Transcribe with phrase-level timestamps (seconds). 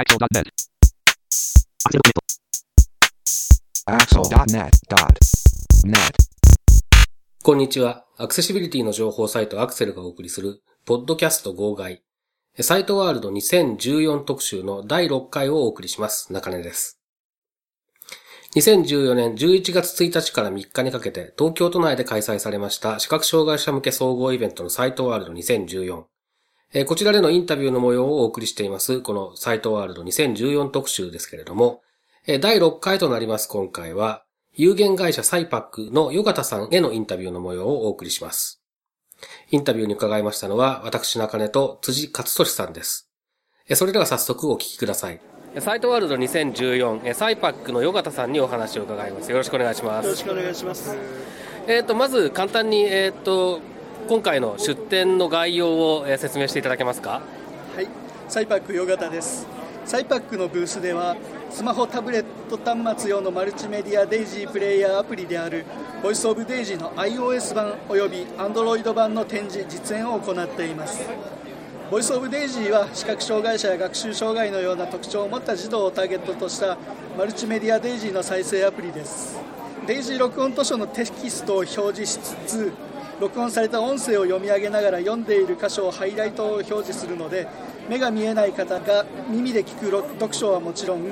[0.00, 0.48] Axel.net.
[3.84, 5.94] Axel.net.net.
[7.42, 8.06] こんにちは。
[8.16, 12.02] アクセシビリティの情報サイトアクセルがお送りする、ポッドキャスト号外。
[12.60, 16.32] サイトワールド2014特集の第6回をお送りします。
[16.32, 16.98] 中根です。
[18.56, 26.04] 2014年11月1日から3日にかけて東京都内で開催されました視覚障害者向け総合イベントのサイトワールド2014。
[26.72, 31.82] えーこちらでのインタビューの模様をお送りしています、このサイトワールド2014特集ですけれども、
[32.28, 38.62] えー第6回となります今回は、有限会社サイパックのヨガタさんへのインタビューの模様をお送りします。
[39.50, 43.10] インタビューに伺いましたのは、私中根と辻勝利さんです。
[43.68, 45.20] えーそれでは早速お聞きください。
[45.58, 49.32] サイトワールド2014、えーサイパックのヨガタさんにお話を伺います。
[49.32, 50.22] よろしくお願いしますよろし。
[50.22, 50.96] くお願いします。
[51.66, 53.60] えっ、と、まず簡単に、えっ、と、
[54.10, 57.22] 今回の出展の概要を、説明していただけますか？
[57.76, 57.86] はい、
[58.28, 59.46] サイパックヨガです。
[59.84, 61.16] サイパックのブースでは、
[61.48, 65.64] スマホ、タブレット端末用のマルチメディアデイジープレイヤーアプリである、
[66.02, 71.08] ボイスオブデイジーの iOS 版および Android 版の展示、実演を行っています。
[71.88, 76.76] ボイスオブデイジーは視覚障害者や学習障害のような特徴を持った児童をターゲットとした
[77.16, 79.38] マルチメディアデイジーの再生アプリです。
[79.86, 82.72] デイジー録音図書のテキストを表示しつつ
[83.20, 87.46] 録音された音声を読み上げながら読んでいる箇所をハイライトを表示するので
[87.88, 91.02] 目が見えない方が耳で聞く読書はもちろん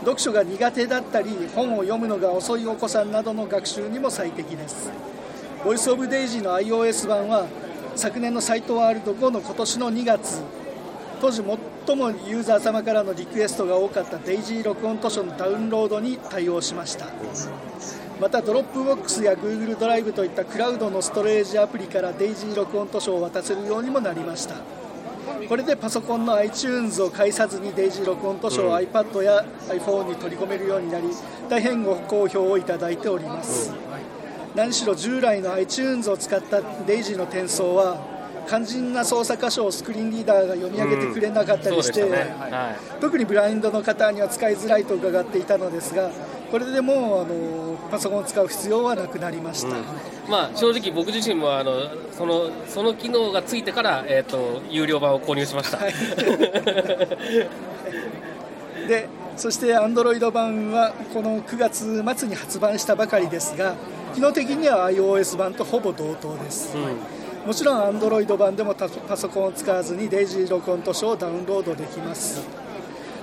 [0.00, 4.90] 読書が苦手だったり本を読むのが遅いお子さんなどの学習にも最適です。
[5.64, 7.46] ボイスオブデイジーの iOS 版は
[7.94, 10.40] 昨年のサイトワールド後の今年の2月
[11.20, 11.42] 当時
[11.86, 17.06] 最もユーザー様からのリクエストが多かったデイジー録音図書のダウンロードに対応しました。
[18.20, 24.56] またドロップボックスや Google ドライブといったクラウドのストレージアプリからデイジー録音図書を渡せるようにもなりました
[25.48, 31.06] これでパソコンの iTunes を介さずにデイジー録音図書を iPad や iPhone に取り込めるようになり
[31.48, 33.72] 大変ご好評をいただいております
[34.56, 38.18] 何しろ従来の iTunes を使ったデイジーの転送は
[38.48, 42.50] 肝心な操作箇所をスクリーンリーダーが読み上げてくれなかったりして、そうでしたね。
[42.50, 43.00] はい。
[43.00, 46.10] 特にブラインドの方には使いづらいと伺っていたのですが
[46.50, 49.76] これでもうあのパソコンを使う必要はなくなりました、
[50.28, 55.94] まあ、正直僕自身もあのそのその機能がついてから、えー、と有料版を購入しました、はい。
[58.88, 63.76] でそして Android 版はこの9月末に発売したばかりですが
[64.14, 66.74] 機能的には iOS 版とほぼ同等です、
[67.46, 72.67] もちろん Android 版でもタパソコンを使わずにデイジー録音図書をダウンロードできます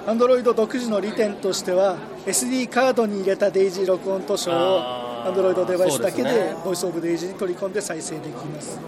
[0.05, 8.79] Android 独自の利点としては SD カードに入れたデイジー録音図書を Android デバイスだけでボイスオブデイジーに取り込んで再生できます。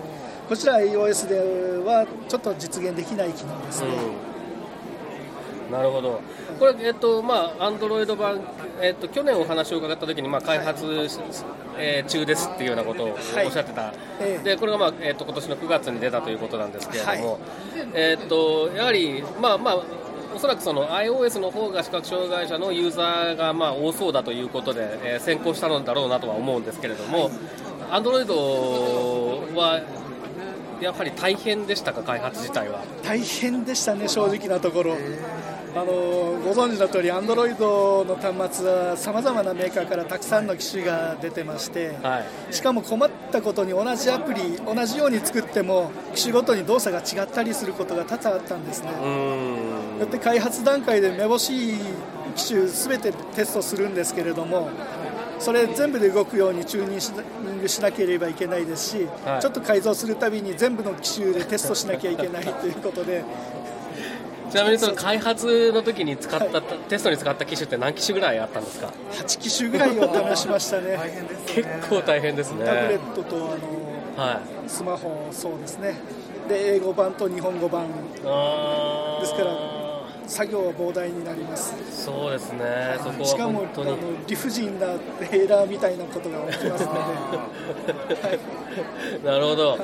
[0.47, 1.35] こちら iOS で
[1.83, 3.89] はちょっと実現できない機能ですね、
[5.66, 6.22] うん、なるほど。
[6.59, 8.39] これえっ、とまあアンドロイド版
[8.79, 10.85] えっ、と去年お話を伺った時にまあ開発、
[11.79, 14.44] えー中ですっていうようなことをおっしゃってた、ええ。
[14.44, 17.39] でこれがまあえっ、と今年の9月に出たということなんですけれども、は
[17.95, 20.06] えっ、とやはりまあまあ
[20.38, 27.31] おそらくその iOS の方が視覚障害者のユーザーがまあ多そうだということで、えー先行したのだろうなとは思うんですけれども、
[27.90, 28.28] Android
[29.56, 29.81] は
[30.80, 32.84] やはり大変でしたか、開発自体は？
[33.03, 34.96] 大変でしたね、正直なところ。
[35.76, 48.90] あのご存知の通り、アンドロイドの端末はさまざまなメーカーからたくさんの機種が出てまして、はいしかも困ったことに同じアプリ、同じように作っても、機種ごとに動作が違ったりすることが多々あったんですね。
[50.00, 51.78] だって開発段階でめぼしい
[52.35, 54.69] 機種すべてテストするんですけれども
[55.40, 59.41] それ全部で動くようにチューニングしなければいけないですし、はい。
[59.41, 63.24] ちょっと改造するたびに全部の機種でテストしなきゃいけないということで。
[64.50, 70.97] ちなみにその開発の時に使った、テストに使った機種って何機種ぐらいあったんですか？8機種ぐらいを試しましたね。
[71.46, 72.66] 結構大変ですね。
[72.66, 73.40] タブレットとあ
[74.20, 74.70] のはい。
[74.70, 75.96] スマホそうですね。
[76.47, 77.88] で英語版と日本語版。
[77.88, 79.77] ですから
[80.28, 81.74] 作業は膨大になります。
[81.91, 82.97] そうですね。
[82.97, 83.66] そこはしかも
[84.28, 84.88] 理不尽な
[85.32, 87.00] エラーみたいなことが起きますので、
[88.28, 89.26] はい。
[89.26, 89.79] なるほど、はい。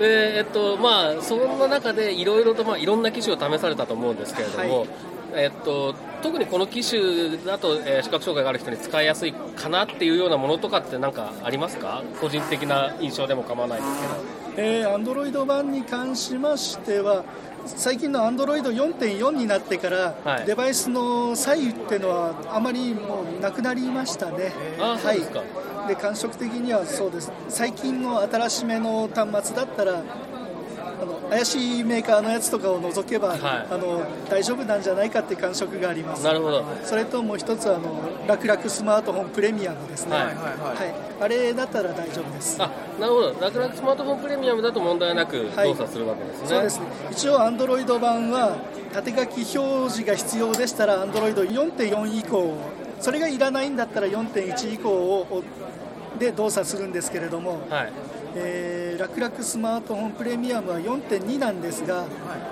[0.00, 4.88] でえっとまあそんな中でいろいろとまあいろんな機種を試されたと思うんですけれども、はい。
[5.36, 12.02] えっと、特にこの機種だと、えー視覚障害がある人に使いやすいかなっていうようなものとかって何かありますか？
[12.20, 14.14] 個人的な印象でも構わないですけど。
[14.56, 17.24] えー、Android 版に関しましては
[17.66, 20.46] 最近の Android4.4 になってから、はい。
[20.46, 24.52] デバイスの左右っていうのはあまりもうなくなりましたね。
[24.78, 27.32] はい、で感触的にはそうです。
[27.48, 30.02] 最近の新しめの端末だったら
[31.30, 33.38] 怪しいメーカーのやつとかを除けば、はい。
[33.40, 36.24] あの大丈夫なんじゃないかっていう感触があります。
[36.24, 36.64] なるほど。
[36.84, 40.24] それともう一つあの楽々スマートフォンプレミアムですね、はい。
[40.24, 40.34] はい。
[41.20, 42.56] あれだったら大丈夫です。
[42.62, 43.40] あなるほど。
[43.40, 45.68] 楽々スマートフォンプレミアムだと問題なくはい。
[45.68, 46.86] 動作するわけですね、そうですね。
[47.10, 48.56] 一応 Android 版は
[48.92, 52.54] 縦書き表示が必要でしたら Android4.4 以降
[53.00, 55.42] それがいらないんだったら4.1以降を
[56.18, 57.92] で動作するんですけれども、はい
[58.36, 62.04] えー、楽々スマートフォンプレミアムは4.2なんですが、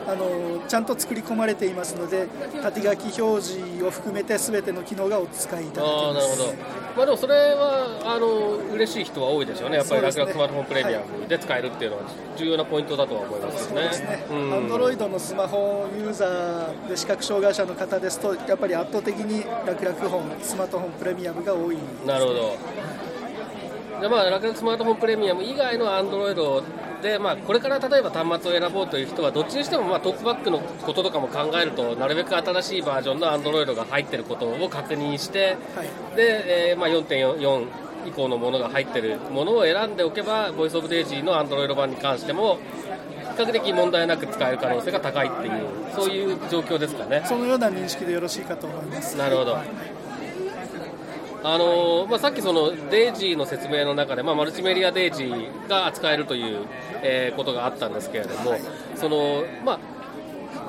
[0.07, 2.29] あのちゃんと作り込まれていますので
[2.63, 6.63] 縦書き表示を含めて全ての機能がお使いいただけああますなるほど、
[6.97, 12.03] まあ、でもそれはあの嬉しい人は多いでしょうね、やっぱり楽々スマートフォンプレミアムで使えるっていうのは
[12.37, 13.91] 重要なポイントだとは思いますよね。
[14.31, 14.55] うん。
[14.55, 22.57] アンドロイドのスマホユーザーで視覚障害者の方ですとやっぱり圧倒的に楽々フォンスマートフォンプレミアムが多いなるほど。
[24.03, 26.61] でまあ、楽々スマートフォンプレミアム以外のアンドロイド
[27.03, 37.67] で、まあ、これから例えば端末を選ぼうという人は、どっちにしても、まあ、トークバックのこととかも考えると、なるべく新しいバージョンのアンドロイドが入っていることを確認して、はいで、えーまあ、4.4
[38.09, 42.59] 以降のものが入っているものを選んでおけば、ボイスオブデイジーのアンドロイド版に関しても、
[43.37, 45.53] 比較的問題なく使える可能性が高いっていう、
[45.95, 47.23] そういう状況ですかね。
[47.25, 49.59] そのような認識でよろしいかと思いますなるほど。
[51.45, 56.67] あのーまあ、さっきそのデイジーの説明の中で、まあ、マルチメディアデイジーが扱えるという、
[57.03, 58.55] えーことがあったんですけれども、
[58.95, 59.79] そのまあ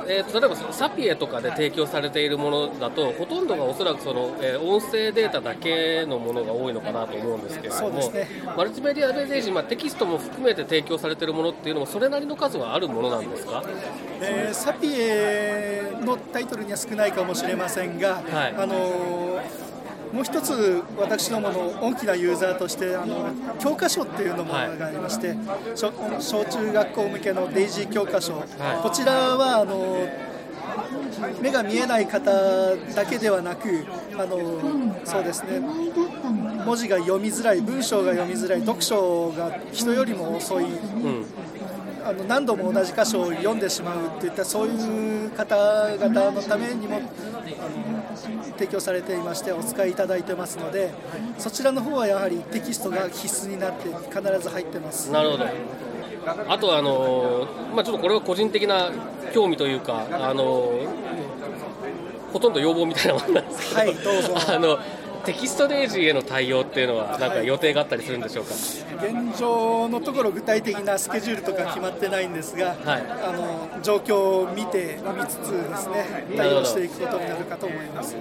[0.08, 8.28] えーと例えばサピエとかで提供されているものだと、ほとんどがおそらくその、えー音声データだけのものが多いのかなと思うんですけれども、ね。
[8.58, 13.64] マルチメディアデイジー、まあ、テキストも含めて提供されているものっていうのも、それなりの数はあるものなんですか？
[14.22, 18.56] えーサピエのタイトルには少ないかもしれませんが、はい。
[18.58, 19.63] あのー
[20.14, 24.78] もう一つ私どもの大きなユーザーとしてあの教科書っていうのもはい。
[24.78, 25.36] がありまして、
[25.76, 28.36] 小小中学校向けのデイジー教科書、い。
[28.84, 30.08] こちらはあの
[31.42, 34.38] 目が見えない方だけではなくあの
[35.04, 35.60] そうですね。
[35.60, 41.26] 文字が読みづらい文章が読みづらい読書が人よりも遅いうん。
[42.06, 47.93] あの何度も同じ箇所を読んでしまうといったそういう方々のためにもあの
[48.58, 50.92] 提供されていましてお使いいただいてますので
[51.38, 55.46] そちらの方はやはりテキストが必須になって必ず入ってますなるほど。
[56.48, 58.92] あとはあのまあ、ちょっとこれは個人的な
[59.34, 60.72] 興味というか、あの
[62.32, 64.80] ほとんど要望みたいなものなんですけど、はいどうぞ あの
[65.26, 68.54] テキストデイジーへの対応っていうのは、なんか予定があったりするんでしょうか？
[69.04, 78.16] 現状のところ具体的なスケジュールとか決まってないんですが、はいあの状況を見て見つつですね対応していくことになるかと思います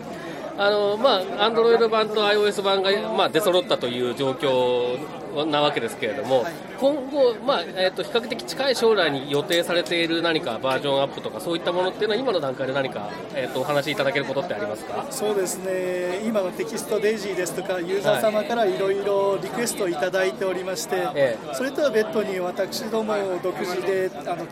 [0.58, 4.98] あのまあ、Android 版と iOS 版が、まあ、出揃ったという状況
[5.46, 6.52] なわけですけれども、はい。
[6.78, 15.06] 今後、まあえー、と比較的近い将来に予定されている何かバージョンアップとか、そういったものっていうのは、今の段階で何か、えー、とお話しいただけることってありますか？
[15.10, 16.20] そうですね。
[16.26, 21.54] 今のテキストデイジーですとかユーザー様からいろいろリクエストをいただいておりまして、ええ。
[21.54, 24.46] それとは別途に私ども独自であの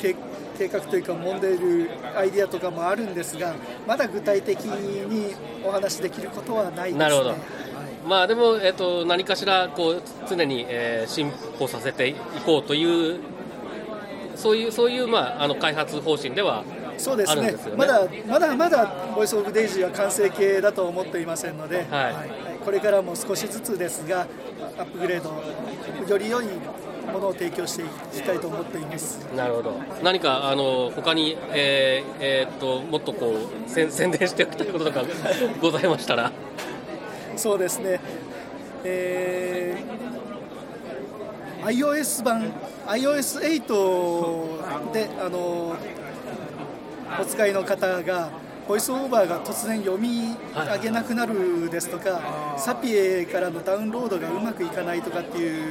[0.60, 3.54] 計計画というか揉んでいるアイディアとかもあるんですが
[3.86, 5.34] まだ具体的に
[5.64, 6.98] お話しできることはないですね。
[6.98, 7.34] なるほど。
[8.06, 12.14] まあ、でも、えー、と何かしらこう常に、えー進歩させてい
[12.46, 13.20] こうという、
[14.36, 16.64] そういうそういう、まあ、あの開発方針では
[16.96, 17.52] そうですね。
[17.52, 17.56] ね。
[17.76, 22.14] まだまだまだボイスオブデイジーは完成形だと思っていませんので、はい。
[22.64, 24.26] これからも少しずつですが
[24.78, 26.46] アップグレードより良い
[27.12, 29.18] ものを提供していきたいと思っています。
[29.36, 29.74] なるほど。
[30.02, 33.34] 何かあの他に、えーえーっともっとこ
[33.66, 35.02] う宣宣伝しておきたいこととか
[35.60, 36.32] ございましたら。
[37.36, 38.00] そうですね、
[38.84, 40.00] えー
[41.62, 42.50] iOS 版
[42.86, 45.76] iOS8 であの
[47.20, 48.30] お使いの方が
[48.70, 55.64] ボイスオーバーが突然読み上げなくなるですとか、サピエからのダウンロードがうまくいかないとかっていう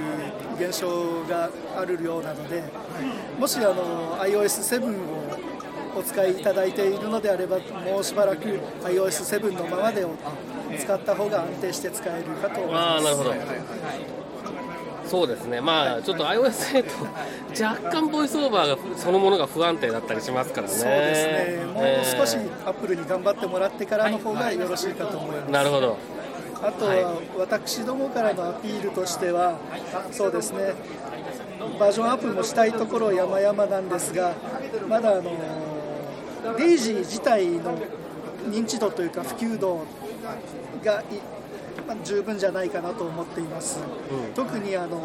[0.60, 2.62] 現象があるようなので、
[3.40, 8.44] もしあの iOS7 をお使いいただいているのであれば、もうしばらく
[8.84, 10.12] iOS7 のままでを
[10.78, 12.84] 使った方が安定して使えるかと思います。
[12.84, 13.34] ああなるほど。
[15.08, 15.60] そうですね。
[15.60, 20.74] まあちょっと iOS8 若干ボイスオーバーがそのものが不安定だったりしますからね。
[20.74, 21.59] そうですね、
[22.30, 25.50] しえアップルに頑張ってもらってからの方がよろしいかと思います。
[25.50, 25.98] ーなるほど。
[26.62, 29.58] あとは私どもからのアピールとしては、
[30.12, 30.74] そうですね、
[31.80, 34.34] バージョンアップもしたいところ山々なんですが、
[34.90, 35.24] まだあの
[36.58, 37.78] デイジー自体の
[38.50, 39.86] 認知度というか普及度
[40.84, 41.04] がい、
[41.88, 43.80] まあ、十分じゃないかなと思っています、
[44.12, 44.34] うん。
[44.34, 45.00] 特にあの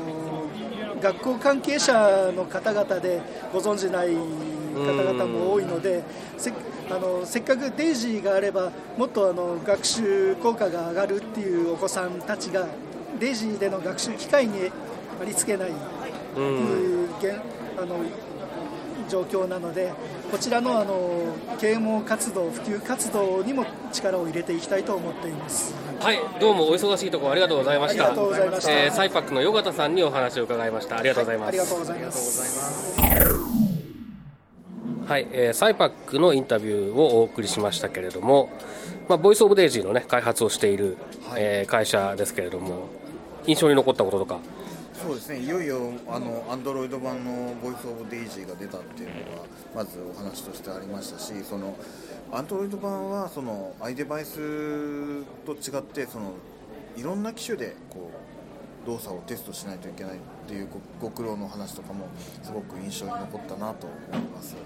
[1.05, 3.21] 学校関係者の方々で
[3.53, 6.03] ご存じない方々も多いので
[6.39, 6.51] せ
[6.91, 12.67] あのせっかくデイジーがあればもっとあの学習効果が上がるっていうお子さんたちが
[13.21, 14.71] デイジーでの学習機会に
[15.21, 15.73] ありつけないっ
[16.35, 17.39] ていう現
[17.79, 17.97] あの
[19.11, 19.93] 状況なので
[20.31, 28.09] こちらのあの啓蒙活動普及活動にも力を入れていきたいと思っていますはい、どうもお忙しいところありがとうございました。
[28.09, 30.99] あえーサイパックのヨガタさんにお話を伺いました。
[30.99, 31.49] ありがとうございます。
[31.49, 33.01] ありがとうございます
[35.07, 38.51] はい、えーサイパックのインタビューをお送りしましたけれども、
[39.09, 40.97] まあ、ボイスオブデイジーのね、開発をしている、
[41.37, 42.89] えー会社ですけれども、
[43.47, 44.39] 印象に残ったこととか、
[45.05, 49.21] そうですねいよいよあの Android 版のボイスオブデイジーが出たっていうのが
[49.75, 51.77] まずお話としてありましたしその
[52.33, 56.33] Android 版はその iDevice と違ってその
[56.97, 58.11] いろんな機種でこ
[58.85, 60.69] う動作をテストしないといけないっていう
[61.01, 62.07] ご苦労の話とかも
[62.43, 64.57] すごく印象に残ったなと思います。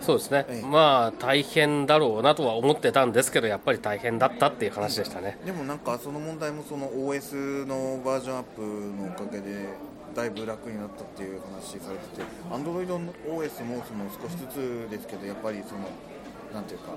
[0.00, 5.38] そうですね、ええまあ大変だろうなとは思ってたんですけど、やっぱり大変だったっていう話でしたね。
[5.44, 9.68] でもなんかその問題もその OS のバージョンアップのおかげで
[10.14, 15.88] だいぶ楽になったっていう話されてて Android の OS もその少しずつですけどやっぱりその
[16.52, 16.92] なんていうか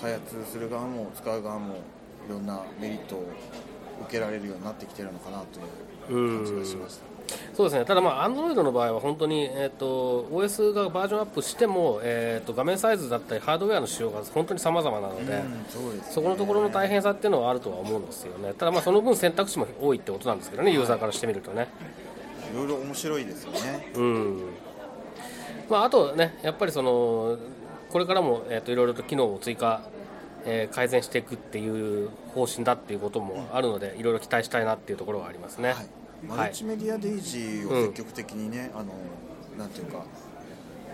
[0.00, 1.74] 開発する側も使う側も
[2.26, 3.26] いろんなメリットを
[4.02, 5.42] 受けられるようになってきてるのかな
[6.08, 7.13] という感じがしました。
[7.54, 16.12] そうですね、ただ、まあ、Android の場合は本当に、えー、と OS がバージョンアップしても、えー、と画面サイズだったり、ハードウェアの仕様が本当に様々なので、うんそうですね。
[16.12, 21.68] そこのところの大変さっていうのはあるとは思うんですよね、ただ、まあ、その分選択肢も多いってことなんですけどね、ユーザーからしてみるとね。
[22.52, 22.56] い。
[22.56, 23.92] ろいろ面白いですよね。
[23.94, 24.40] うん。
[25.68, 27.38] まあ、あとね、やっぱりその
[27.90, 29.82] これからも、えー、といろいろと機能を追加、
[30.44, 35.72] えー改善していくっていう方針だっていうこともあるので、いろいろ期待したいなっていうところはありますね。
[35.72, 35.86] はい、
[36.28, 38.92] マルチメディアデイジーを積極的にね、あの
[39.58, 40.04] なんていうか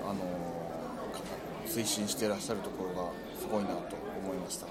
[0.03, 1.21] あのか
[1.67, 4.67] 推進していらっしゃるところがすごいなと思いました。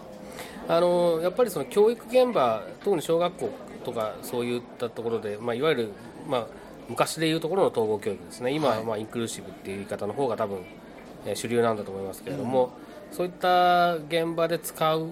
[0.67, 3.49] あのやっぱりその教育現場、特に小学校
[3.83, 5.91] とかそういったところで、まあ、いわゆる、
[6.27, 6.47] まあ、
[6.87, 10.59] 昔でいうところの統合教育ですね、今はまあインクルーシブっていう言い方の方が多分、
[11.25, 12.71] えー主流なんだと思いますけれども、
[13.11, 15.07] そういった現場で使う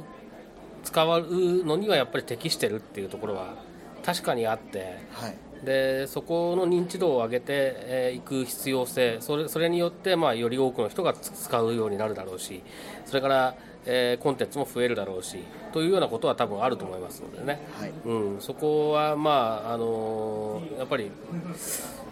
[0.83, 3.55] 使うのにはやっぱり適してるっていうところは
[4.03, 4.97] 確かにあって。
[5.11, 5.35] はい。
[5.63, 12.61] でそこの認知度を上げてい、く必要性それそれによって、まあ、より多くの人がつ使うようになるだろうし
[13.05, 15.39] それから、えーコンテンツも増えるだろうし
[15.73, 17.91] というようなことは多分あると思いますのでね、はい。
[18.05, 21.09] うん、そこは、まああのーやっぱり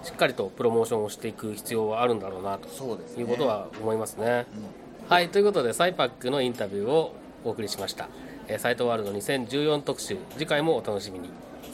[0.04, 2.68] しっかりとプロモーションをしていく必要はあるんだろうなと
[3.20, 4.48] いうことは思いますね。
[5.08, 5.30] はい。
[5.30, 7.14] ということでサイパックのインタビューを
[7.44, 8.10] お送りしました、
[8.48, 10.18] えーサイトワールド2014特集。
[10.34, 11.30] 次回もお楽しみに